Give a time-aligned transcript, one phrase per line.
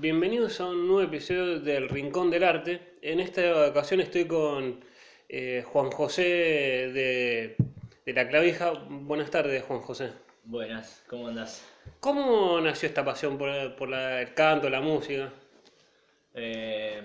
[0.00, 2.96] bienvenidos a un nuevo episodio del Rincón del Arte.
[3.02, 4.84] En esta ocasión estoy con
[5.28, 7.56] eh, Juan José de,
[8.04, 8.72] de La Clavija.
[8.88, 10.12] Buenas tardes, Juan José.
[10.44, 11.64] Buenas, ¿cómo andás?
[12.00, 15.32] ¿Cómo nació esta pasión por, por la- el canto, la música?
[16.34, 17.02] Eh,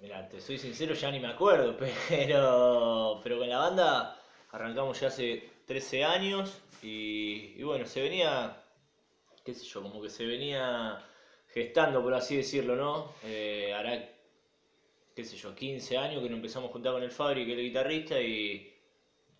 [0.00, 1.76] mira, te soy sincero, ya ni me acuerdo,
[2.08, 4.16] pero, pero con la banda
[4.52, 8.62] arrancamos ya hace 13 años y, y bueno, se venía,
[9.44, 10.98] qué sé yo, como que se venía
[11.58, 13.12] gestando, por así decirlo, ¿no?
[13.24, 14.08] Eh, hará,
[15.14, 17.58] qué sé yo, 15 años que nos empezamos a juntar con el Fabri, que es
[17.58, 18.74] el guitarrista, y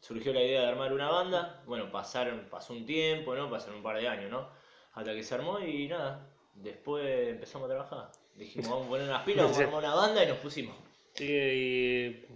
[0.01, 1.63] surgió la idea de armar una banda.
[1.67, 3.51] Bueno, pasaron, pasó un tiempo, ¿no?
[3.51, 4.49] Pasaron un par de años, ¿no?
[4.95, 8.13] Hasta que se armó y nada, después empezamos a trabajar.
[8.35, 10.77] Dijimos, vamos a poner unas pilas, vamos a armar una banda y nos pusimos.
[11.15, 12.27] Sí, y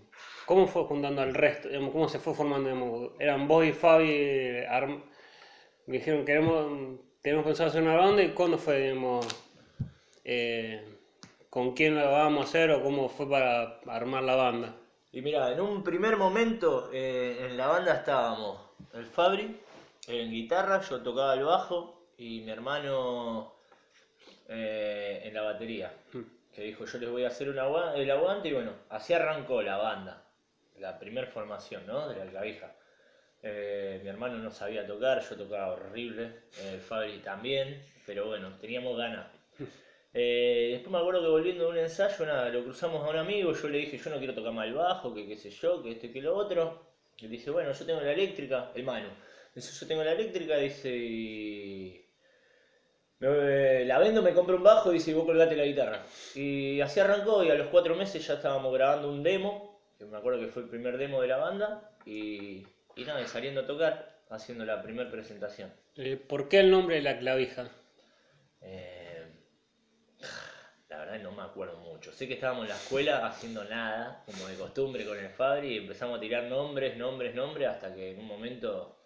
[0.46, 1.68] ¿Cómo fue juntando al resto?
[1.92, 3.14] ¿Cómo se fue formando?
[3.18, 4.66] Eran vos y Fabi, eh,
[5.86, 9.26] me dijeron queremos, tenemos pensado hacer una banda y ¿cuándo fue, digamos,
[10.24, 10.84] eh,
[11.50, 14.76] con quién lo vamos a hacer o cómo fue para armar la banda?
[15.12, 18.58] Y mira, en un primer momento eh, en la banda estábamos
[18.94, 19.60] el Fabri
[20.08, 23.54] en guitarra, yo tocaba el bajo y mi hermano
[24.48, 25.92] eh, en la batería.
[26.54, 29.76] Que dijo, yo les voy a hacer un el aguante y bueno, así arrancó la
[29.78, 30.24] banda,
[30.78, 32.08] la primer formación, ¿no?
[32.08, 32.72] De la clavija.
[33.42, 38.96] Eh, mi hermano no sabía tocar, yo tocaba horrible, el Fabri también, pero bueno, teníamos
[38.96, 39.26] ganas.
[40.14, 43.52] Eh, después me acuerdo que volviendo de un ensayo, nada, lo cruzamos a un amigo,
[43.54, 45.92] yo le dije, yo no quiero tocar más el bajo, que qué sé yo, que
[45.92, 46.92] esto y que lo otro.
[47.18, 49.08] Él dice, bueno, yo tengo la eléctrica, el Manu.
[49.54, 52.04] Dice, yo tengo la eléctrica, dice, y...
[53.20, 56.04] me- la vendo, me compro un bajo, dice, y vos colgate la guitarra.
[56.34, 60.16] Y así arrancó, y a los cuatro meses ya estábamos grabando un demo, que me
[60.16, 63.66] acuerdo que fue el primer demo de la banda, y, y nada, y saliendo a
[63.66, 65.72] tocar, haciendo la primera presentación.
[65.96, 67.70] Eh, ¿Por qué el nombre de la clavija?
[68.60, 68.91] Eh, la
[71.12, 72.12] verdad no me acuerdo mucho.
[72.12, 75.78] Sé que estábamos en la escuela haciendo nada, como de costumbre con el Fabri, y
[75.78, 78.96] empezamos a tirar nombres, nombres, nombres, hasta que en un momento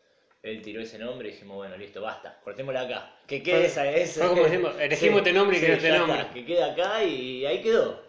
[0.42, 3.14] él tiró ese nombre y dijimos, bueno, listo, basta, cortémosla acá.
[3.26, 4.20] Que quede Fue- esa, esa.
[4.20, 6.20] fue como diciendo, elegimos este nombre y quedó este nombre.
[6.20, 8.00] está, que quede acá y ahí quedó.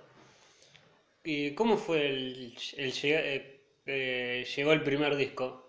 [1.24, 5.64] ¿Y cómo fue el, el eh, eh, llegó el primer disco?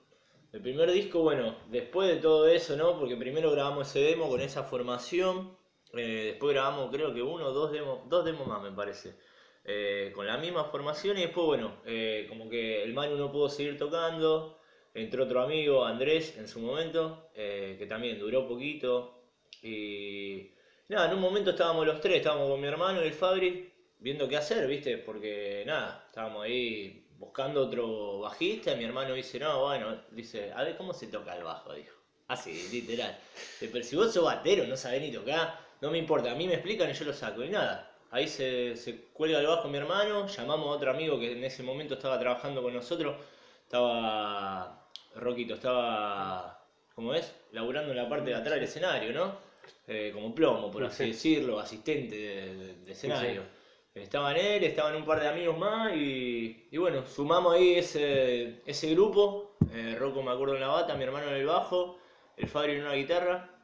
[0.53, 2.99] El primer disco, bueno, después de todo eso, ¿no?
[2.99, 5.57] Porque primero grabamos ese demo con esa formación,
[5.95, 9.15] eh, después grabamos creo que uno o dos demos, dos demos más me parece,
[9.65, 13.49] eh, con la misma formación y después, bueno, eh, como que el Manu no pudo
[13.49, 14.59] seguir tocando,
[14.95, 19.23] entró otro amigo, Andrés, en su momento, que también duró poquito
[19.63, 20.51] y
[20.89, 24.29] nada, en un momento estábamos los tres, estábamos con mi hermano y el Fabri, viendo
[24.29, 24.99] qué hacer, ¿viste?
[24.99, 30.63] Porque nada, estábamos ahí buscando otro bajista, y mi hermano dice, no, bueno, dice, a
[30.63, 31.97] ver cómo se toca el bajo, dijo.
[32.29, 33.19] Así, literal.
[33.35, 36.47] Dice, Pero si vos sos batero, no sabés ni tocar, no me importa, a mí
[36.47, 37.43] me explican y yo lo saco.
[37.45, 41.33] Y nada, ahí se, se cuelga el bajo mi hermano, llamamos a otro amigo que
[41.33, 43.17] en ese momento estaba trabajando con nosotros,
[43.63, 47.35] estaba, Roquito, estaba, ¿cómo es?
[47.53, 49.37] Laburando en la parte de atrás del escenario, ¿no?
[49.87, 51.09] Eh, como plomo, por así Sí.
[51.11, 53.43] decirlo, asistente de, de- de escenario.
[53.95, 58.91] Estaban él, estaban un par de amigos más y, y bueno, sumamos ahí ese, ese
[58.95, 59.57] grupo.
[59.73, 61.99] Eh, Rocco me acuerdo en la bata, mi hermano en el bajo,
[62.37, 63.58] el Fabri en una guitarra,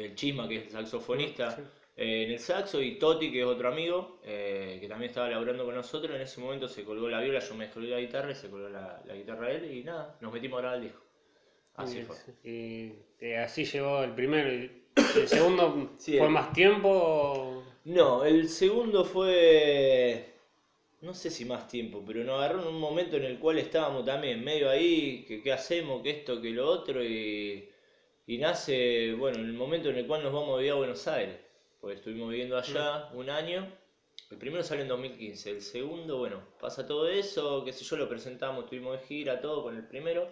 [0.00, 1.62] el Chisma que es el saxofonista Sí.
[1.96, 5.64] eh, en el saxo y Toti que es otro amigo eh, que también estaba laburando
[5.64, 6.14] con nosotros.
[6.16, 8.68] En ese momento se colgó la viola, yo me colgué la guitarra y se colgó
[8.68, 11.00] la, la guitarra él y nada, nos metimos a grabar el disco.
[11.76, 12.16] Así Y- fue.
[12.44, 14.48] Y, eh, así llegó el primero.
[14.50, 16.88] ¿El segundo Sí, fue el- más tiempo?
[16.90, 20.26] o- No, el segundo fue.
[21.00, 24.04] No sé si más tiempo, pero nos agarró en un momento en el cual estábamos
[24.04, 27.69] también medio ahí, que qué hacemos, que esto, que lo otro, y,
[28.30, 31.08] y nace, bueno, en el momento en el cual nos vamos a vivir a Buenos
[31.08, 31.36] Aires,
[31.80, 33.66] porque estuvimos viviendo allá un año.
[34.30, 38.08] El primero sale en 2015, el segundo, bueno, pasa todo eso, qué sé yo, lo
[38.08, 40.28] presentamos, estuvimos de gira, todo con el primero.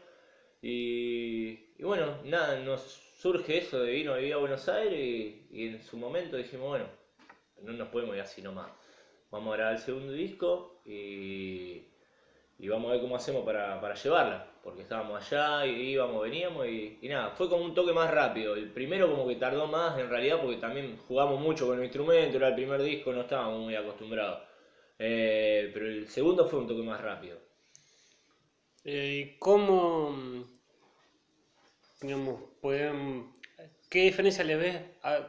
[0.63, 5.49] Y, y bueno, nada, nos surge eso de irnos a vivir a Buenos Aires y,
[5.51, 6.87] y en su momento dijimos, bueno,
[7.63, 8.71] no nos podemos ir así nomás.
[9.33, 11.83] Vamos a grabar el segundo disco y,
[12.61, 14.48] y vamos a ver cómo hacemos para, para llevarla.
[14.69, 18.55] Porque estábamos allá y íbamos, veníamos y, y nada, fue como un toque más rápido.
[18.55, 22.37] El primero como que tardó más en realidad porque también jugamos mucho con el instrumento,
[22.37, 24.43] era el primer disco, no estábamos muy acostumbrados.
[24.99, 27.39] Eh, pero el segundo fue un toque más rápido.
[28.85, 30.15] Eh, ¿Y cómo,
[32.03, 33.33] digamos, pueden,
[33.89, 35.29] qué diferencia le ves a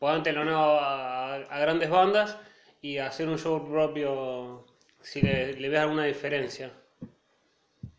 [0.00, 2.36] poder telonado a, a grandes bandas
[2.82, 4.66] y hacer un show propio?
[5.00, 6.72] Si le, le ves alguna diferencia.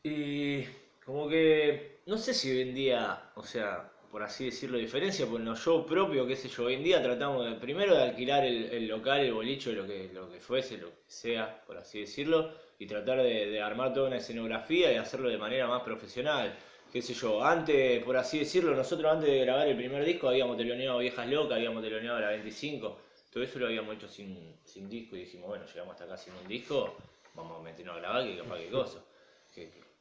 [0.04, 0.66] Y
[1.06, 5.40] como que, no sé si hoy en día, o sea, por así decirlo, diferencia, pues
[5.40, 8.44] en los shows propios, qué sé yo, hoy en día tratamos de, primero de alquilar
[8.44, 12.02] el, el local, el bolicho, lo que, lo que fuese, lo que sea, por así
[12.02, 12.52] decirlo,
[12.82, 16.58] y tratar de, armar toda una escenografía y hacerlo de manera más profesional.
[16.92, 20.58] Qué sé yo, antes, por así decirlo, nosotros antes de grabar el primer disco habíamos
[20.58, 23.00] teloneado Viejas Locas, habíamos teloneado La 25,
[23.32, 26.34] todo eso lo habíamos hecho sin, sin disco y dijimos, bueno, llegamos hasta acá sin
[26.34, 26.96] un disco,
[27.36, 29.00] vamos a meternos a grabar, que capaz que cosa.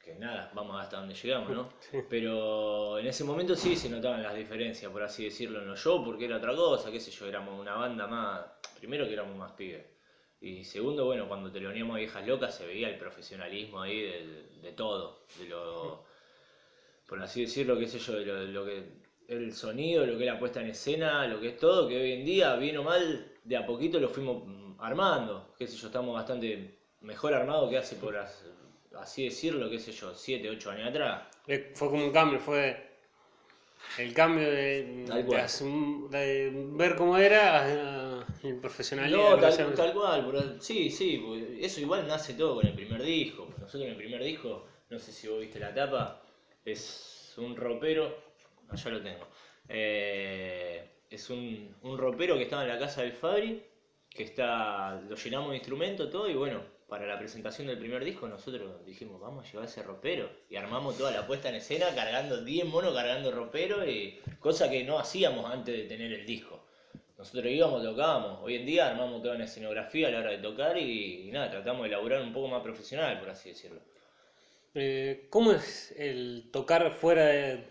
[0.02, 1.68] Que nada, vamos hasta donde llegamos, ¿no?
[1.90, 1.98] Sí.
[2.08, 6.02] Pero en ese momento sí se notaban las diferencias, por así decirlo, en los shows,
[6.04, 8.40] porque era otra cosa, qué sé yo, éramos una banda más,
[8.78, 9.84] primero que éramos más pibes.
[10.40, 14.00] Y segundo, bueno, cuando teloneamos a Viejas Locas se veía el profesionalismo ahí
[14.62, 16.04] de, todo, de lo,
[17.06, 20.24] por así decirlo, qué sé yo, de lo, de lo que el sonido, lo que
[20.24, 22.82] es la puesta en escena, lo que es todo, que hoy en día, bien o
[22.82, 24.42] mal, de a poquito lo fuimos
[24.78, 28.16] armando, qué sé yo, estamos bastante mejor armados que hace por
[29.02, 31.22] así decirlo, qué sé yo, 7, 8 años atrás.
[31.46, 32.90] Eh, Fue como un cambio, fue
[33.98, 35.40] el cambio de, Tal de cual.
[35.42, 39.22] asum- de ver cómo era el profesionalismo.
[39.22, 43.46] No, tal, tal cual, sí, sí, porque eso igual nace todo con el primer disco.
[43.58, 46.22] Nosotros en el primer disco, no sé si vos viste la tapa,
[46.64, 48.14] es un ropero,
[48.68, 49.26] allá lo tengo,
[49.68, 53.62] Eh, es un, un ropero que estaba en la casa del Fabri,
[54.08, 58.28] que está, lo llenamos de instrumentos, todo, y bueno, para la presentación del primer disco
[58.28, 62.44] nosotros dijimos, vamos a llevar ese ropero, y armamos toda la puesta en escena cargando
[62.44, 66.66] 10 monos cargando ropero, y cosa que no hacíamos antes de tener el disco.
[67.16, 68.40] Nosotros íbamos, tocábamos.
[68.42, 71.50] Hoy en día armamos toda una escenografía a la hora de tocar y, y nada,
[71.50, 73.80] tratamos de elaborar un poco más profesional, por así decirlo.
[74.74, 77.64] Eh, ¿Cómo es el tocar fuera de,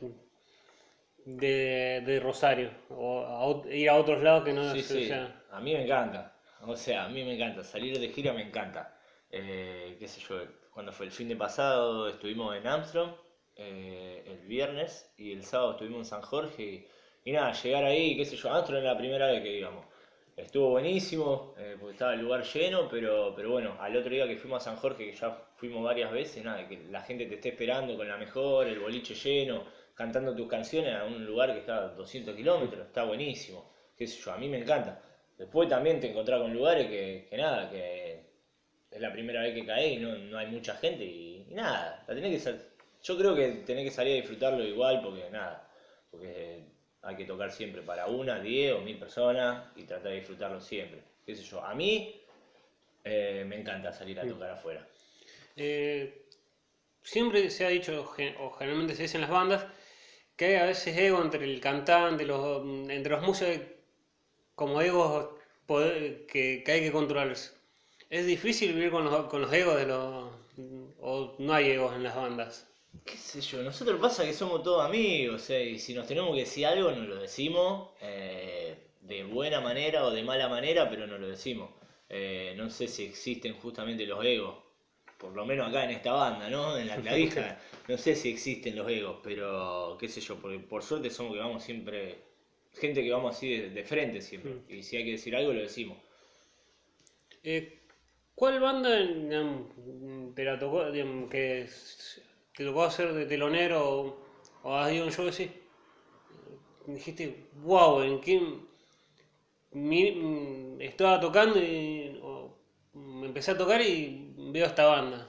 [1.25, 2.71] de, de Rosario?
[2.89, 5.83] O a ir a otros lados que no Sí, o sí, sea, a mí me
[5.83, 6.33] encanta.
[6.61, 7.63] O sea, a mí me encanta.
[7.63, 8.98] Salir de gira me encanta.
[9.31, 10.41] Eh, qué sé yo,
[10.73, 13.11] cuando fue el fin de pasado estuvimos en Armstrong
[13.55, 16.87] eh, el viernes y el sábado estuvimos en San Jorge
[17.25, 19.85] y, nada, llegar ahí, qué sé yo, Armstrong era la primera vez que íbamos.
[20.35, 24.37] Estuvo buenísimo, eh, porque estaba el lugar lleno, pero, pero bueno, al otro día que
[24.37, 27.49] fuimos a San Jorge, que ya fuimos varias veces, nada, que la gente te esté
[27.49, 31.77] esperando con la mejor, el boliche lleno, cantando tus canciones a un lugar que está
[31.83, 35.01] a 200 kilómetros, está buenísimo, qué sé yo, a mí me encanta.
[35.37, 38.28] Después también te encontrás con lugares que, que nada, que
[38.91, 42.03] es la primera vez que caes y no, no hay mucha gente y, y nada,
[42.07, 42.55] la tenés que
[43.03, 45.69] yo creo que tenés que salir a disfrutarlo igual porque nada,
[46.11, 46.63] porque
[47.01, 51.01] hay que tocar siempre para una, diez o mil personas y tratar de disfrutarlo siempre.
[51.25, 52.21] Qué sé yo, a mí
[53.03, 54.85] eh, me encanta salir a tocar afuera.
[55.55, 56.25] eh,
[57.03, 58.01] siempre se ha dicho,
[58.39, 59.65] o generalmente se dice en las bandas,
[60.35, 63.59] que hay a veces ego entre el cantante, los, entre los músicos,
[64.55, 65.29] como egos
[65.67, 67.58] que, que hay que controlarse.
[68.09, 70.31] ¿Es difícil vivir con los, con los egos de los...
[70.99, 72.69] o no hay egos en las bandas?
[73.05, 76.41] qué sé yo, nosotros pasa que somos todos amigos, eh, y si nos tenemos que
[76.41, 81.19] decir algo, nos lo decimos eh, de buena manera o de mala manera, pero nos
[81.19, 81.69] lo decimos.
[82.09, 84.57] Eh, no sé si existen justamente los egos,
[85.17, 86.77] por lo menos acá en esta banda, ¿no?
[86.77, 90.83] En la clavija, no sé si existen los egos, pero qué sé yo, porque por
[90.83, 92.17] suerte somos que vamos siempre,
[92.73, 95.61] gente que vamos así de, de frente siempre, y si hay que decir algo, lo
[95.61, 95.97] decimos.
[97.43, 97.78] Eh,
[98.39, 99.67] ¿Cuál banda digamos,
[100.35, 100.79] te la tocó,
[101.29, 101.67] que
[102.55, 103.79] te tocó hacer de telonero
[104.63, 105.45] o, has ido un show así?
[106.87, 108.35] Dijiste, wow, ¿en qué
[109.87, 112.19] mi- mm, estaba tocando y
[112.93, 113.93] mm, empecé a tocar y
[114.53, 115.19] veo esta banda?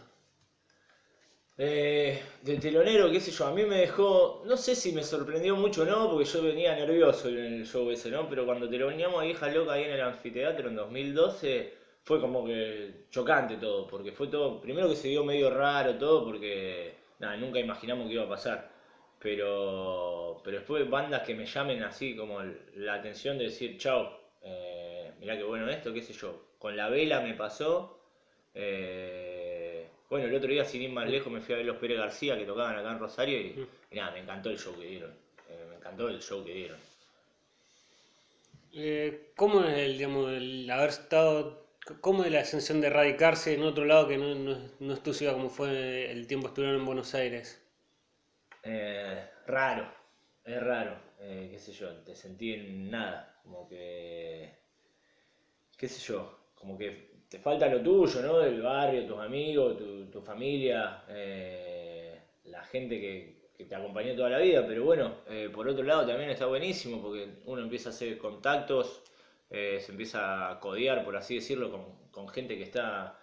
[1.57, 5.55] Eh, de telonero, qué sé yo, a mí me dejó, no sé si me sorprendió
[5.57, 8.27] mucho o no, porque yo venía nervioso en el show ese, ¿no?
[8.29, 11.69] Pero cuando teloneamos a Hija Loca ahí en el anfiteatro en 2012,
[12.11, 16.25] fue como que chocante todo, porque fue todo, primero que se dio medio raro todo,
[16.27, 18.59] porque nada, nunca imaginamos que iba a pasar.
[19.19, 22.41] Pero, pero después bandas que me llamen así como
[22.77, 24.03] la atención de decir, chao,
[24.43, 26.31] eh, mirá qué bueno esto, qué sé yo.
[26.59, 27.99] Con la vela me pasó.
[28.55, 31.99] eh, bueno, el otro día, sin ir más lejos, me fui a ver los Pérez
[31.99, 35.13] García que tocaban acá en Rosario y, y nada, me encantó el show que dieron.
[35.49, 36.79] eh, me encantó el show que dieron.
[38.73, 41.70] Eh, ¿Cómo es el, digamos, el haber estado,
[42.01, 45.13] cómo es la sensación de radicarse en otro lado que no, no, no es tu
[45.33, 47.61] como fue el tiempo estuvieron en Buenos Aires?
[48.63, 49.91] Eh, raro,
[50.45, 54.55] es raro, eh, qué sé yo, te sentí en nada, como que,
[55.77, 58.43] qué sé yo, como que te falta lo tuyo, ¿no?
[58.43, 64.31] El barrio, tus amigos, tu, tu familia, eh, la gente que, que te acompañó toda
[64.31, 65.17] la vida, pero bueno,
[65.55, 69.03] por otro lado también está buenísimo porque uno empieza a hacer contactos,
[69.51, 71.71] eh, se empieza a codear, por así decirlo,
[72.13, 73.19] con, gente que está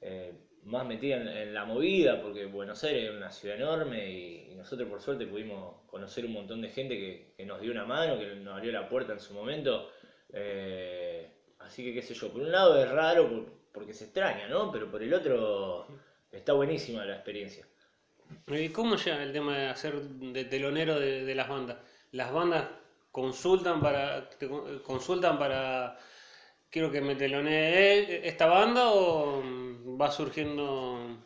[0.00, 0.32] eh,
[0.64, 5.00] más metida en, la movida, porque Buenos Aires es una ciudad enorme y, nosotros por
[5.00, 6.96] suerte pudimos conocer un montón de gente
[7.36, 9.90] que, nos dio una mano, que nos abrió la puerta en su momento.
[10.32, 14.72] Eh, así que qué sé yo, por un lado es raro porque se extraña, ¿no?
[14.72, 15.86] Pero por el otro
[16.32, 17.66] está buenísima la experiencia.
[18.48, 21.78] ¿Y cómo llega el tema de hacer de telonero de, las bandas?
[22.12, 22.68] ¿Las bandas
[23.16, 24.28] consultan para,
[24.84, 25.96] consultan para
[26.68, 29.42] quiero que me telonee esta banda o
[29.98, 31.16] va surgiendo?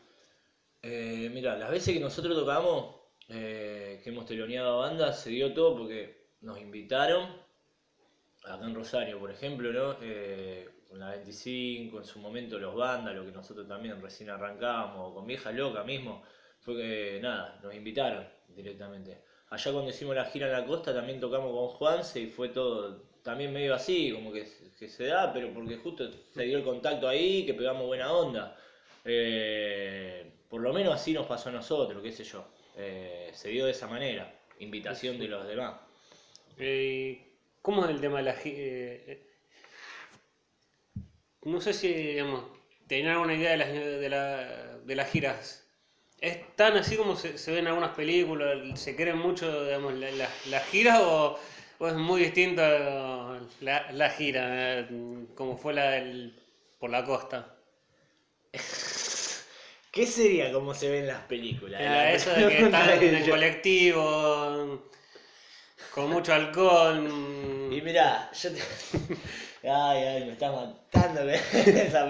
[0.82, 2.94] Eh, mira, las veces que nosotros tocamos,
[3.28, 7.28] eh, que hemos teloneado a bandas, se dio todo porque nos invitaron,
[8.44, 9.96] acá en Rosario, por ejemplo, ¿no?
[10.00, 15.12] Eh, con la 25, en su momento los bandas, lo que nosotros también recién arrancábamos,
[15.12, 16.22] con Vieja Loca mismo,
[16.60, 19.29] fue que nada, nos invitaron directamente.
[19.50, 23.02] Allá cuando hicimos la gira en la costa también tocamos con Juanse y fue todo
[23.22, 27.44] también medio así, como que, se da, pero porque justo se dio el contacto ahí,
[27.44, 28.56] que pegamos buena onda.
[29.04, 32.46] Eh, por lo menos así nos pasó a nosotros, qué sé yo.
[32.76, 35.80] Eh, se dio de esa manera, invitación de los demás.
[36.58, 37.20] Eh,
[37.60, 38.36] ¿Cómo es el tema de la
[41.42, 42.44] No sé si, digamos,
[42.86, 45.59] tener alguna idea de las, de, la, de las giras.
[46.20, 48.58] ¿Es tan así como se, se, ve en algunas películas?
[48.78, 51.38] ¿Se creen mucho, digamos, las giras o
[51.80, 52.60] pues muy distinto
[53.62, 54.86] la, la gira,
[55.34, 56.38] como fue la del,
[56.78, 57.54] por la costa.
[59.90, 61.80] ¿Qué sería como se ve en las películas?
[61.82, 64.82] Ah, eso de que están en el colectivo,
[65.94, 67.08] con mucho alcohol.
[67.70, 68.60] Y mira, yo te...
[69.62, 72.08] Ay, ay, me está matando esa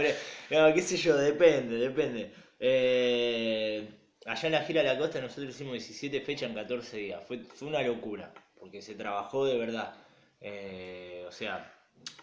[0.51, 2.33] No, qué sé yo, depende, depende.
[2.61, 3.89] Eh,
[4.27, 7.23] allá en la gira de la costa nosotros hicimos 17 fechas en 14 días.
[7.27, 9.95] Fue, fue una locura porque se trabajó de verdad.
[10.41, 11.73] Eh, o sea,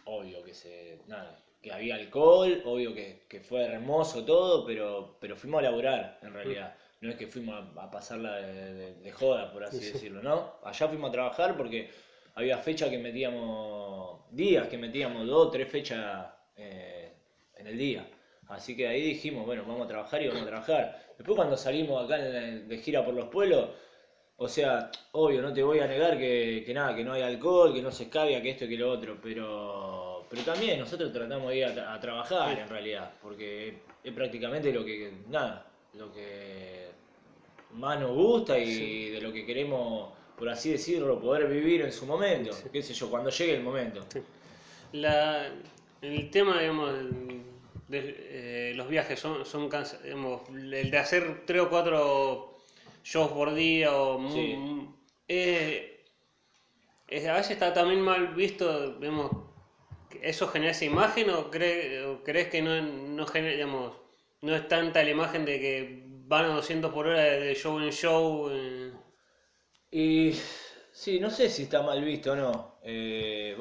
[0.05, 0.99] obvio que se.
[1.07, 6.33] Nada, que había alcohol, obvio que, fue hermoso todo, pero, pero fuimos a laburar en
[6.33, 6.75] realidad.
[7.01, 10.55] No es que fuimos a, pasarla de, joda, por así decirlo, ¿no?
[10.63, 11.91] Allá fuimos a trabajar porque
[12.35, 17.13] había fechas que metíamos, días que metíamos dos, tres fechas eh,
[17.55, 18.07] en el día.
[18.49, 21.05] Así que ahí dijimos, bueno, vamos a trabajar y vamos a trabajar.
[21.17, 23.69] Después cuando salimos acá de gira por los pueblos,
[24.39, 27.81] o sea, obvio, no te voy a negar que, nada, que no hay alcohol, que
[27.81, 31.57] no se escabia, que esto y que lo otro, pero, pero también nosotros tratamos de
[31.57, 36.85] ir a, trabajar en realidad, porque es prácticamente lo que, nada, lo que
[37.73, 42.05] más nos gusta y de lo que queremos, por así decirlo, poder vivir en su
[42.05, 44.05] momento, qué sé yo, cuando llegue el momento.
[44.91, 45.51] La,
[46.03, 46.93] el tema, digamos,
[47.87, 49.69] de, eh, los viajes son, son
[50.03, 52.57] digamos, el de hacer tres o cuatro
[53.03, 54.19] shows por día o...
[55.29, 55.93] Eh,
[57.09, 59.31] a veces está también mal visto, vemos,
[60.21, 63.93] ¿eso genera esa imagen o, crees que no, no, digamos,
[64.41, 67.91] no es tanta la imagen de que van a 200 por hora de show en
[67.91, 68.49] show?
[68.51, 68.91] Eh?
[69.91, 70.33] Y
[70.91, 72.77] sí, no sé si está mal visto o no.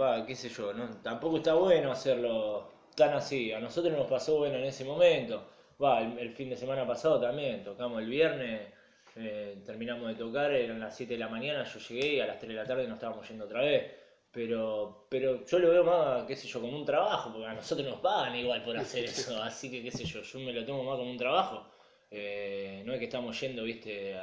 [0.00, 3.52] Va, qué sé yo, no, tampoco está bueno hacerlo tan así.
[3.52, 5.48] A nosotros nos pasó bueno en ese momento.
[5.82, 8.76] Va, el fin de semana pasado también, tocamos el viernes
[9.18, 12.38] eh, terminamos de tocar, eran las 7 de la mañana, yo llegué y a las
[12.38, 13.90] 3 de la tarde nos estábamos yendo otra vez.
[14.30, 17.88] Pero, pero yo lo veo más, qué sé yo, como un trabajo, porque a nosotros
[17.88, 20.84] nos pagan igual por hacer eso, así que qué sé yo, yo me lo tomo
[20.84, 21.66] más como un trabajo.
[22.10, 24.18] Eh, no es que estamos yendo, viste,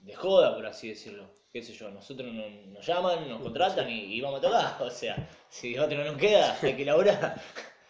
[0.00, 1.24] de joda, por así decirlo.
[1.52, 4.76] Qué sé yo, nosotros nos, llaman, nos contratan y, vamos a tocar.
[4.80, 7.40] O sea, si otro no nos queda, hay que laburar.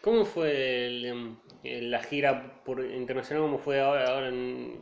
[0.04, 3.44] ¿Cómo fue em, la gira por, internacional?
[3.44, 4.78] ¿Cómo fue ahora, ahora en,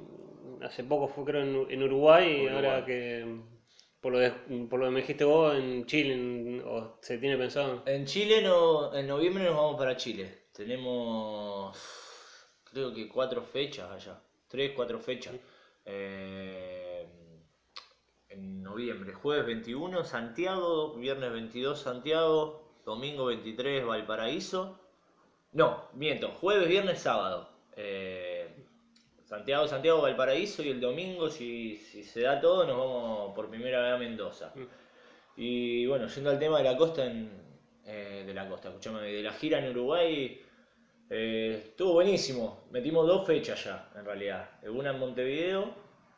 [0.62, 3.24] hace poco fue creo en, Uruguay y ahora que
[4.00, 4.32] por lo, de,
[4.68, 7.84] por lo que me dijiste vos en Chile o se tiene pensado.
[7.86, 10.46] En Chile no, en noviembre nos vamos para Chile.
[10.52, 11.78] Tenemos
[12.64, 15.36] creo que cuatro fechas allá, tres, cuatro fechas.
[15.84, 17.06] Eh,
[18.28, 24.81] en noviembre, jueves 21 Santiago, viernes 22 Santiago, domingo 23 Valparaíso.
[25.52, 27.48] No, miento, jueves, viernes, sábado.
[27.76, 28.48] Eh,
[29.24, 33.92] Santiago, Santiago, Valparaíso y el domingo, si, se da todo, nos vamos por primera vez
[33.92, 34.52] a Mendoza.
[34.54, 34.62] Mm.
[35.36, 37.04] Y bueno, yendo al tema de la costa,
[37.84, 40.40] eh, de la costa, escuchame, de la gira en Uruguay,
[41.10, 42.64] eh, estuvo buenísimo.
[42.70, 44.48] Metimos dos fechas ya, en realidad.
[44.62, 45.74] Una en Montevideo,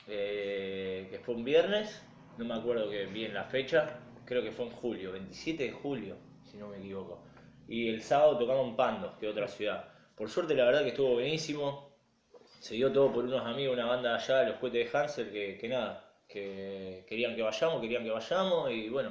[0.06, 2.02] que fue un viernes,
[2.38, 6.16] no me acuerdo que bien la fecha, creo que fue en julio, 27 de julio,
[6.44, 7.20] si no me equivoco.
[7.68, 9.88] Y el sábado tocamos en Pando, que es otra ciudad.
[10.14, 11.94] Por suerte, la verdad que estuvo buenísimo
[12.64, 15.30] se dio todo por unos amigos, una banda allá, los juguetes de Hansel,
[15.60, 19.10] que, nada, que querían que vayamos, querían que vayamos y bueno,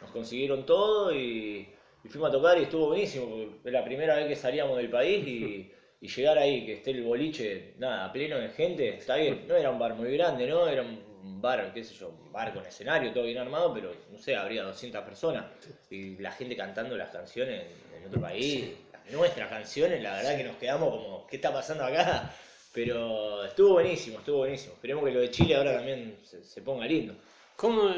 [0.00, 1.68] nos consiguieron todo y,
[2.08, 5.26] fuimos a tocar y estuvo buenísimo, porque es la primera vez que salíamos del país
[5.26, 5.70] y,
[6.00, 9.44] y llegar ahí, que esté el boliche, nada, pleno de gente, está bien.
[9.46, 10.66] No era un bar muy grande, ¿no?
[10.66, 11.03] Era un
[11.40, 14.62] bar, qué sé yo, un bar con escenario, todo bien armado, pero no sé, habría
[14.64, 15.46] 200 personas.
[15.90, 17.64] Y la gente cantando las canciones
[17.96, 18.70] en otro país,
[19.10, 22.34] nuestras canciones, la verdad que nos quedamos como, ¿qué está pasando acá?
[22.72, 24.74] Pero estuvo buenísimo, estuvo buenísimo.
[24.74, 27.14] Esperemos que lo de Chile ahora también se, se ponga lindo.
[27.56, 27.90] ¿Cómo,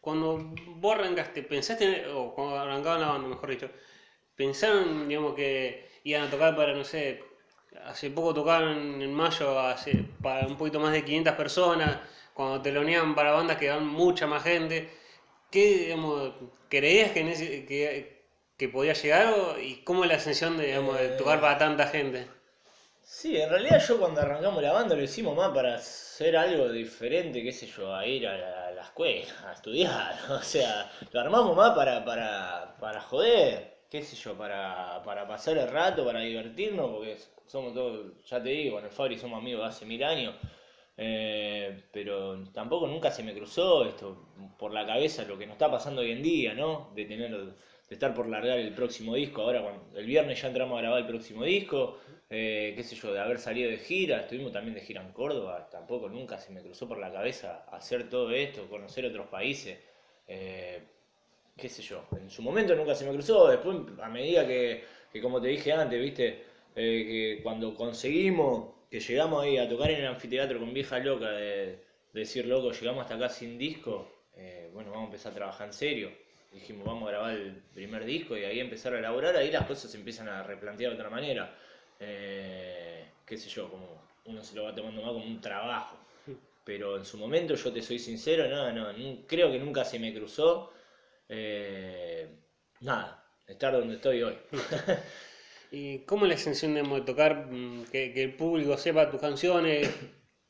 [0.00, 3.70] cuando vos arrancaste, pensaste, o cuando arrancaban la banda, mejor dicho,
[4.36, 7.22] pensaron, digamos, que iban a tocar para, no sé,
[7.86, 11.98] hace poco tocaron en mayo hace, para un poquito más de 500 personas,
[12.34, 14.90] cuando teloneaban para bandas que van mucha más gente,
[15.50, 16.32] ¿qué, digamos,
[16.68, 18.22] creías que, en ese- que,
[18.56, 21.86] que podía llegar o- y cómo es la ascensión de, digamos, de tocar para tanta
[21.88, 22.28] gente?
[23.02, 27.42] Sí, en realidad yo cuando arrancamos la banda lo hicimos más para hacer algo diferente,
[27.42, 30.14] qué sé yo, a ir a la, a la escuela, a estudiar.
[30.30, 35.58] O sea, lo armamos más para, para, para joder, qué sé yo, para, para pasar
[35.58, 37.16] el rato, para divertirnos, porque
[37.46, 40.34] somos todos, ya te digo, en el Fabri somos amigos de hace mil años.
[41.00, 45.70] Eh, pero tampoco nunca se me cruzó esto por la cabeza lo que nos está
[45.70, 46.90] pasando hoy en día, ¿no?
[46.96, 47.54] De tener, de
[47.88, 49.42] estar por largar el próximo disco.
[49.42, 53.12] Ahora, cuando, el viernes ya entramos a grabar el próximo disco, eh, qué sé yo,
[53.12, 56.62] de haber salido de gira, estuvimos también de gira en Córdoba, tampoco nunca se me
[56.62, 59.78] cruzó por la cabeza hacer todo esto, conocer otros países.
[60.26, 60.82] Eh,
[61.58, 65.20] qué sé yo, en su momento nunca se me cruzó, después a medida que, que
[65.20, 66.44] como te dije antes, viste,
[66.80, 71.30] Eh, que cuando conseguimos, que llegamos ahí a tocar en el anfiteatro con vieja loca,
[71.32, 71.66] de,
[72.12, 75.66] de decir, loco, llegamos hasta acá sin disco, eh, bueno, vamos a empezar a trabajar
[75.68, 76.10] en serio.
[76.52, 79.90] Dijimos, vamos a grabar el primer disco y ahí empezar a elaborar, ahí las cosas
[79.90, 81.52] se empiezan a replantear de otra manera.
[82.00, 85.96] Eh, qué sé yo, como uno se lo va tomando más como un trabajo.
[86.64, 89.98] Pero en su momento, yo te soy sincero, no, no, nu- creo que nunca se
[89.98, 90.72] me cruzó.
[91.28, 92.28] Eh,
[92.80, 94.36] nada, estar donde estoy hoy.
[95.70, 99.90] ¿Y cómo es la sensación de tocar, mm, que, que el público sepa tus canciones,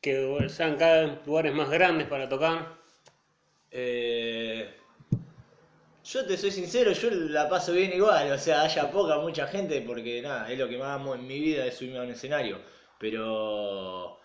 [0.00, 2.78] que sean cada vez lugares más grandes para tocar?
[3.70, 4.70] Eh,
[6.04, 9.82] yo te soy sincero, yo la paso bien igual, o sea, haya poca, mucha gente,
[9.82, 12.60] porque nada, es lo que más amo en mi vida, es subirme a un escenario.
[12.98, 14.18] Pero,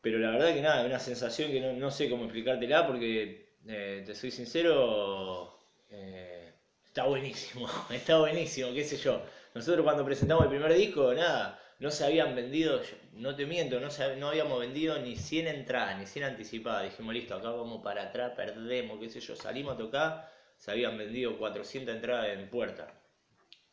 [0.00, 3.51] pero la verdad que nada, es una sensación que no, no sé cómo explicártela, porque
[3.66, 5.58] eh, te soy sincero,
[5.90, 6.52] eh,
[6.84, 9.22] está buenísimo, está buenísimo, qué sé yo.
[9.54, 12.80] Nosotros cuando presentamos el primer disco, nada, no se habían vendido,
[13.14, 16.84] no te miento, no, se, no habíamos vendido ni 100 entradas, ni 100 anticipadas.
[16.90, 19.34] Dijimos, listo, acá vamos para atrás, perdemos, qué sé yo.
[19.36, 22.94] Salimos a tocar, se habían vendido 400 entradas en puerta.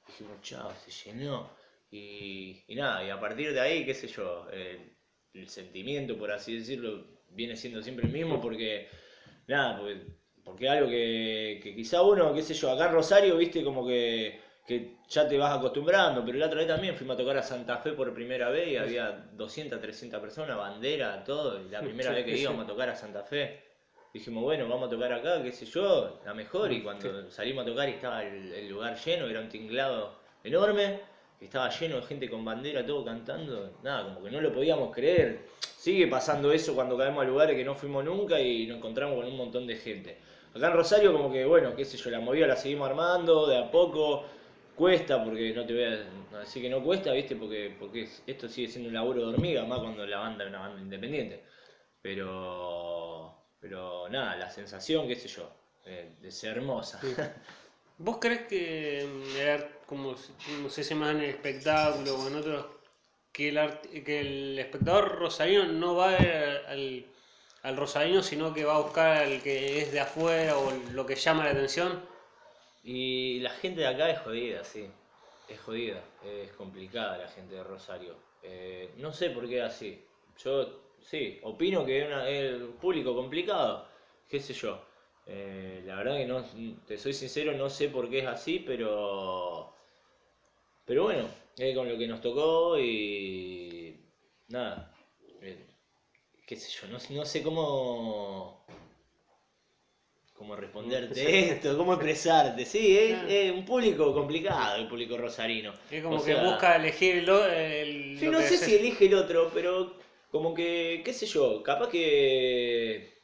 [0.07, 1.51] Dijimos, chao, se llenó.
[1.91, 4.95] Y, y nada, y a partir de ahí, qué sé yo, eh,
[5.33, 8.89] el sentimiento, por así decirlo, viene siendo siempre el mismo porque,
[9.49, 10.01] nada, porque,
[10.43, 14.39] porque algo que, que quizá uno, qué sé yo, acá en Rosario, viste, como que,
[14.65, 17.77] que ya te vas acostumbrando, pero la otra vez también fuimos a tocar a Santa
[17.77, 22.25] Fe por primera vez y había 200, 300 personas, bandera, todo, y la primera vez
[22.25, 23.63] que íbamos a tocar a Santa Fe.
[24.13, 26.71] Dijimos, bueno, vamos a tocar acá, qué sé yo, la mejor.
[26.71, 30.99] Y cuando salimos a tocar y estaba el, el lugar lleno, era un tinglado enorme,
[31.45, 33.77] estaba lleno de gente con bandera, todo cantando.
[33.83, 35.47] Nada, como que no lo podíamos creer.
[35.59, 39.25] Sigue pasando eso cuando caemos a lugares que no fuimos nunca y nos encontramos con
[39.25, 40.17] un montón de gente.
[40.53, 43.57] Acá en Rosario, como que, bueno, qué sé yo, la movida la seguimos armando de
[43.57, 44.25] a poco.
[44.75, 47.35] Cuesta, porque no te voy a decir que no cuesta, ¿viste?
[47.35, 50.59] Porque, porque esto sigue siendo un laburo de hormiga, más cuando la banda es una
[50.59, 51.43] banda independiente.
[52.01, 55.51] Pero, pero nada, la sensación, qué sé yo,
[55.85, 56.99] eh, de ser hermosa.
[58.05, 62.65] ¿Vos crees que, mm, como, como se dice más en el espectáculo o en otros,
[63.33, 67.05] que el, art- que el espectador rosarino no va al,
[67.63, 71.15] al rosarino, sino que va a buscar al que es de afuera o lo que
[71.15, 71.91] llama la atención?
[72.83, 74.89] Y la gente de acá es jodida, sí.
[75.47, 78.15] Es jodida, es complicada la gente de Rosario.
[78.43, 80.05] Eh, no sé por qué es así.
[80.37, 83.87] Yo, sí, opino que es, una- público complicado,
[84.27, 84.88] qué sé yo.
[85.27, 86.43] Eh, la verdad que no,
[86.87, 89.73] te soy sincero, no sé por qué es así, pero,
[90.85, 91.27] pero bueno,
[91.57, 93.95] es con lo que nos tocó y
[94.47, 94.91] nada.
[95.41, 95.65] eh,
[96.47, 98.65] qué sé yo, no, no sé cómo,
[100.33, 102.65] cómo responderte esto, cómo expresarte.
[102.65, 105.73] Sí, es, es un público complicado el público rosarino.
[105.89, 108.75] Es como O que sea, busca elegir el, el- Sí, lo no que sé si
[108.75, 109.95] elige el otro, pero
[110.31, 113.18] como que, qué sé yo, capaz que...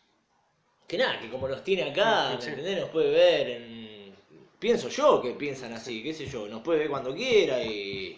[0.88, 2.50] Que nada, que como nos tiene acá, Sí, ¿me sí.
[2.50, 2.80] entendés?
[2.82, 4.16] Nos puede ver en...
[4.60, 8.18] Pienso yo que piensan así, qué sé yo, nos puede ver cuando quiera y...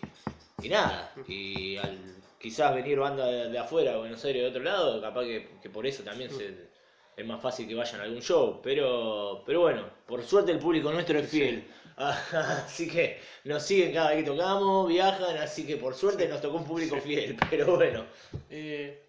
[0.62, 1.98] Y nada, y al
[2.40, 5.86] quizás venir banda de, de afuera, Buenos Aires de otro lado, capaz que, que por
[5.86, 6.68] eso también se-
[7.16, 8.60] es más fácil que vayan a algún show.
[8.64, 11.64] Pero, pero bueno, por suerte el público nuestro es fiel.
[11.98, 16.58] así que nos siguen cada vez que tocamos, viajan, así que por suerte nos tocó
[16.58, 18.06] un público fiel, pero bueno.
[18.50, 19.04] Eh,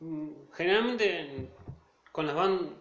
[0.00, 1.50] mm, generalmente
[2.12, 2.74] con las bandas,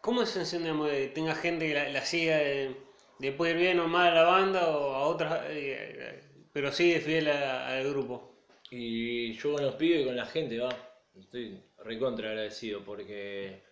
[0.00, 2.76] ¿cómo es sensación de tenga gente que la, siga de,
[3.18, 7.00] de puede ir bien o mal a la banda o a otras, eh, pero sigue
[7.00, 8.34] fiel a- al grupo?
[8.70, 10.70] Y yo con los pibes y con la gente, va,
[11.18, 13.62] estoy recontra agradecido porque,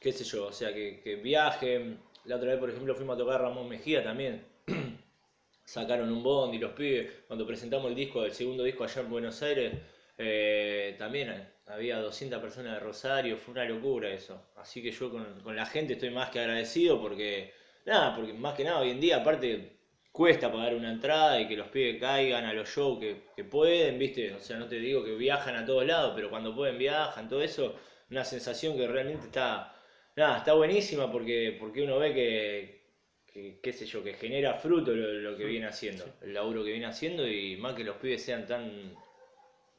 [0.00, 2.00] qué sé yo, o sea, que, que viajen.
[2.24, 4.44] La otra vez, por ejemplo, fuimos a tocar Ramón Mejía también.
[5.64, 9.10] Sacaron un bond y los pibes, cuando presentamos el disco, el segundo disco allá en
[9.10, 9.74] Buenos Aires,
[10.18, 14.50] eh, también había 200 personas de Rosario, fue una locura eso.
[14.56, 17.52] Así que yo con, con la gente estoy más que agradecido porque,
[17.86, 19.78] nada, porque más que nada hoy en día, aparte,
[20.12, 23.98] cuesta pagar una entrada y que los pibes caigan a los shows que, que pueden,
[23.98, 24.32] ¿viste?
[24.34, 27.42] O sea, no te digo que viajan a todos lados, pero cuando pueden viajan, todo
[27.42, 27.74] eso,
[28.10, 29.74] una sensación que realmente está,
[30.16, 32.84] nada, está buenísima porque, porque uno ve que,
[33.26, 36.70] que, qué sé yo, que genera fruto lo, lo que viene haciendo, el laburo que
[36.70, 38.94] viene haciendo y más que los pibes sean tan,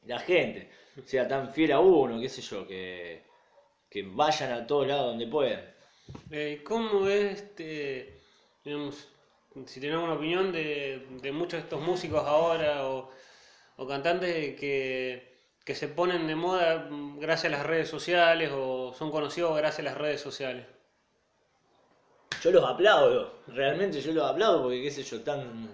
[0.06, 0.70] la gente,
[1.04, 3.24] sea tan fiel a uno, qué sé yo, que,
[3.90, 5.62] que vayan a todos lados donde puedan.
[6.30, 8.20] Eh, ¿Cómo es, este,
[8.64, 9.08] digamos,
[9.66, 13.10] si tenemos una opinión de, de muchos de estos músicos ahora o,
[13.76, 16.88] o cantantes que, que se ponen de moda
[17.18, 20.66] gracias a las redes sociales o son conocidos gracias a las redes sociales?
[22.42, 25.68] Yo los aplaudo, realmente yo los aplaudo porque qué sé yo, están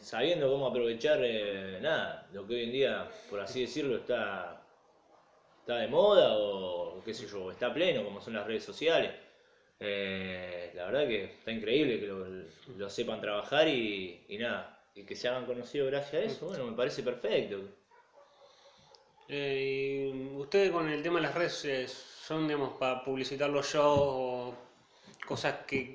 [0.00, 4.62] sabiendo cómo aprovechar eh, nada, lo que hoy en día, por así decirlo, está,
[5.60, 9.12] está de moda o qué sé yo, está pleno, como son las redes sociales.
[9.80, 12.26] Eh, la verdad que está increíble que lo,
[12.76, 16.64] lo sepan trabajar y, y nada, y que se hagan conocidos gracias a eso, bueno,
[16.66, 17.60] me parece perfecto.
[19.28, 23.66] Eh, y ustedes con el tema de las redes sociales, son, digamos, para publicitar los
[23.66, 24.54] shows o
[25.26, 25.94] cosas que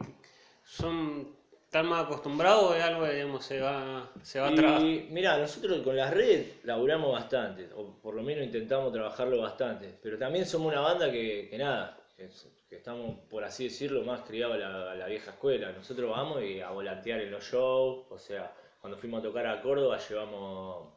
[0.64, 1.39] son
[1.70, 4.82] tan más acostumbrados o es algo que, digamos, se va, se va a trabajar?
[4.86, 9.94] Y mira, nosotros con las redes laburamos bastante, o por lo menos intentamos trabajarlo bastante,
[10.02, 14.04] pero también somos una banda que, que nada, que, es- que estamos, por así decirlo,
[14.04, 15.72] más criados a la, a la vieja escuela.
[15.72, 19.62] Nosotros vamos y a volantear en los shows, o sea, cuando fuimos a tocar a
[19.62, 20.94] Córdoba llevamos,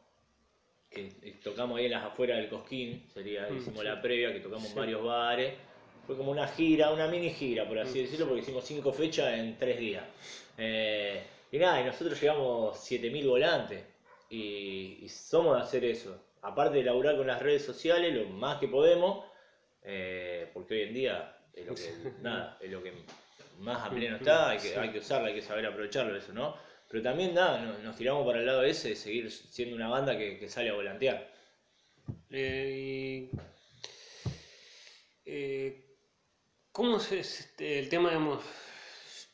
[0.89, 1.09] que
[1.43, 3.85] tocamos ahí en las afueras del Cosquín, sería, Mm, hicimos sí.
[3.85, 4.77] la previa, que tocamos en Sí.
[4.79, 5.53] varios bares.
[6.05, 9.33] Fue como una gira, una mini gira, por así Mm, decirlo, porque hicimos cinco fechas
[9.37, 10.03] en tres días.
[10.57, 13.83] Eh, y nada, y nosotros llevamos 7000 volantes.
[14.29, 16.19] Y, y somos de hacer eso.
[16.41, 19.25] Aparte de laburar con las redes sociales, lo más que podemos,
[19.83, 21.81] eh, porque hoy en día es lo que,
[22.21, 22.91] nada, es lo que
[23.59, 26.55] más a pleno está, hay que, hay que usarlo, hay que saber aprovecharlo eso, ¿no?
[26.89, 30.17] Pero también nada, no- nos tiramos para el lado ese de seguir siendo una banda
[30.17, 31.31] que, que sale a volantear.
[32.31, 33.29] Eh,
[35.25, 35.92] eh,
[36.73, 38.43] ¿cómo es este, el tema, digamos,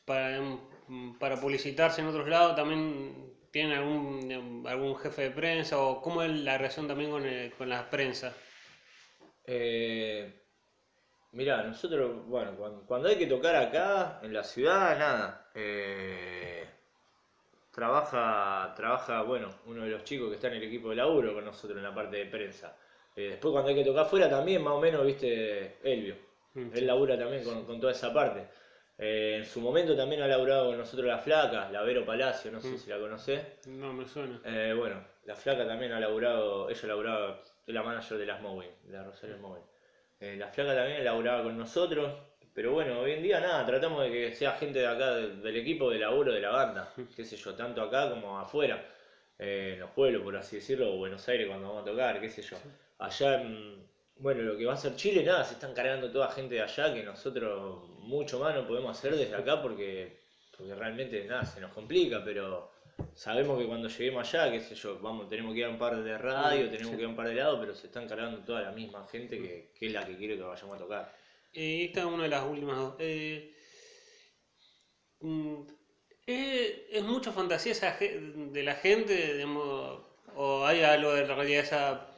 [0.04, 0.40] para,
[0.88, 2.56] mm, para publicitarse en otros lados?
[2.56, 7.52] ¿También tienen algún, algún jefe de prensa o cómo es la relación también con, el-
[7.54, 8.36] con la prensa?
[9.44, 10.32] Eh,
[11.32, 15.50] mirá, nosotros, bueno, cuando, hay que tocar acá, en la ciudad, nada.
[15.54, 16.68] eh,
[17.72, 21.44] trabaja, trabaja, bueno, uno de los chicos que está en el equipo de laburo con
[21.44, 22.76] nosotros en la parte de prensa.
[23.16, 26.16] Eh, después cuando hay que tocar fuera también, más o menos, viste, Elvio.
[26.54, 28.46] Mm, Él labura también con, con toda esa parte.
[28.98, 32.60] Eh, en su momento también ha laburado con nosotros la flaca, la Vero Palacio, no
[32.60, 32.78] sé Mm.
[32.78, 33.40] si la conocés.
[33.66, 34.40] No me suena.
[34.44, 38.70] Eh, bueno, la flaca también ha laburado, ella laburaba, es la manager de las Mowing,
[38.84, 39.36] de la Rosario.
[40.20, 42.12] Eh, la flaca también laburaba con nosotros,
[42.52, 45.56] pero bueno, hoy en día nada, tratamos de que sea gente de acá, de- del
[45.56, 48.84] equipo de laburo de la banda, qué sé yo, tanto acá como afuera,
[49.38, 52.42] en los pueblos, por así decirlo, o Buenos Aires cuando vamos a tocar, qué sé
[52.42, 52.58] yo.
[52.98, 53.82] Allá en,
[54.20, 56.92] bueno, lo que va a ser Chile, nada, se están cargando toda gente de allá
[56.92, 60.20] que nosotros mucho más no podemos hacer desde acá porque,
[60.56, 62.70] porque realmente nada, se nos complica, pero
[63.14, 66.02] sabemos que cuando lleguemos allá, qué sé yo, vamos, tenemos que ir a un par
[66.02, 68.60] de radio, tenemos que ir a un par de lados, pero se están cargando toda
[68.60, 71.16] la misma gente que, que es la que quiere que vayamos a tocar.
[71.52, 72.94] Y esta es una de las últimas dos.
[72.98, 73.54] Eh,
[75.20, 75.62] mm,
[76.26, 80.02] ¿es, es mucha fantasía esa de la gente, digamos,
[80.36, 82.09] o hay algo de la realidad esa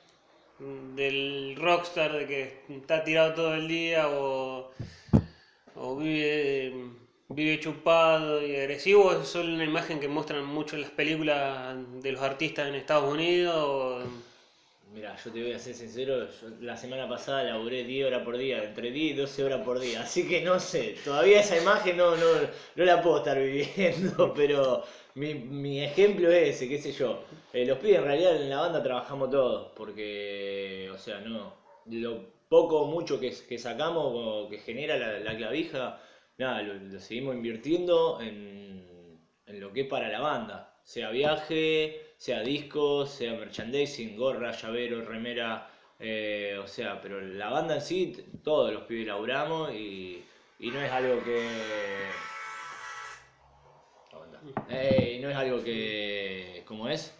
[0.58, 4.70] del rockstar de que está tirado todo el día o,
[5.74, 6.72] o vive,
[7.28, 9.06] vive chupado y agresivo?
[9.06, 12.74] ¿O es solo una imagen que muestran mucho en las películas de los artistas en
[12.74, 14.04] Estados Unidos?
[14.94, 18.36] Mira, yo te voy a ser sincero, yo la semana pasada laburé 10 horas por
[18.36, 21.96] día, entre 10 y 12 horas por día, así que no sé, todavía esa imagen
[21.96, 22.26] no, no,
[22.76, 27.24] no la puedo estar viviendo, pero mi, mi ejemplo es ese, qué sé yo.
[27.54, 31.54] Eh, los pibes en realidad en la banda trabajamos todos, porque, o sea, no,
[31.86, 36.02] lo poco o mucho que, que sacamos o que genera la, la clavija,
[36.36, 40.68] nada, lo, lo seguimos invirtiendo en, en lo que es para la banda.
[40.84, 47.74] Sea viaje, sea discos, sea merchandising, gorra, llavero, remera, eh, o sea, pero la banda
[47.74, 50.22] en sí, todos los pibes laburamos y,
[50.60, 51.48] y no es algo que...
[54.68, 56.62] Eh, no es algo que...
[56.64, 57.12] ¿Cómo es?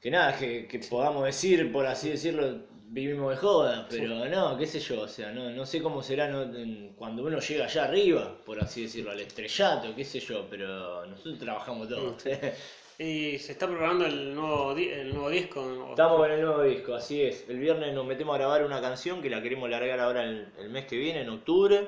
[0.00, 4.66] Que nada, que, que podamos decir, por así decirlo, vivimos de joda, pero no, qué
[4.66, 6.50] sé yo, o sea, no, no sé cómo será no,
[6.96, 11.38] cuando uno llega allá arriba, por así decirlo, al estrellato, qué sé yo, pero nosotros
[11.38, 12.24] trabajamos todos.
[13.00, 15.62] Y se está preparando el nuevo, di- el nuevo disco.
[15.64, 15.90] ¿no?
[15.90, 17.48] Estamos con el nuevo disco, así es.
[17.48, 20.68] El viernes nos metemos a grabar una canción que la queremos largar ahora el, el
[20.70, 21.86] mes que viene, en octubre.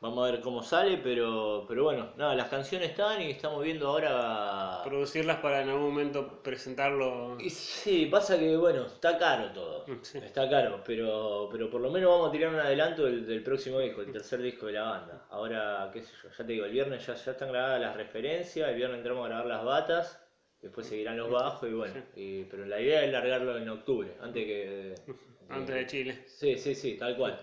[0.00, 3.86] Vamos a ver cómo sale, pero, pero bueno, nada, las canciones están y estamos viendo
[3.88, 4.80] ahora...
[4.82, 7.36] Producirlas para en algún momento presentarlo.
[7.38, 9.84] Y sí, pasa que bueno, está caro todo.
[9.86, 10.18] Mm, sí.
[10.18, 13.78] Está caro, pero, pero por lo menos vamos a tirar un adelanto del, del próximo
[13.78, 15.26] disco, el tercer disco de la banda.
[15.30, 18.68] Ahora, qué sé yo, ya te digo, el viernes ya, ya están grabadas las referencias,
[18.70, 20.20] el viernes entramos a grabar las batas,
[20.62, 24.44] después seguirán los bajos y bueno, y- pero la idea es largarlo en octubre, antes
[24.44, 24.94] que...
[25.48, 26.18] Antes de Chile.
[26.28, 27.36] Sí, sí, sí, tal cual.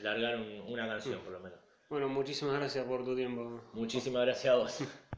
[0.00, 1.58] Largar un- una canción por lo menos.
[1.90, 3.60] Bueno, muchísimas gracias por tu tiempo.
[3.72, 4.78] Muchísimas gracias a vos.